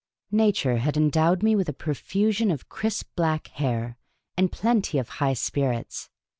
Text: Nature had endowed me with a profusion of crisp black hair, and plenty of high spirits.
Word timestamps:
Nature 0.31 0.77
had 0.77 0.97
endowed 0.97 1.43
me 1.43 1.55
with 1.55 1.69
a 1.69 1.73
profusion 1.73 2.49
of 2.49 2.67
crisp 2.67 3.07
black 3.15 3.49
hair, 3.49 3.99
and 4.35 4.51
plenty 4.51 4.97
of 4.97 5.07
high 5.21 5.33
spirits. 5.35 6.09